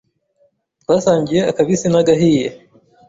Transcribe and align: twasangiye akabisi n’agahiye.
twasangiye 0.81 1.41
akabisi 1.51 1.87
n’agahiye. 1.89 2.47